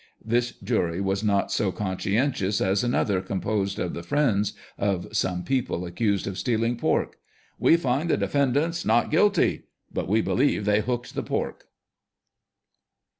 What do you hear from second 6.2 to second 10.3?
of stealing pork:" We find the defendants Not Guilty; but we